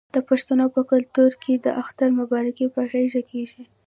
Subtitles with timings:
[0.15, 3.63] د پښتنو په کلتور کې د اختر مبارکي په غیږ کیږي.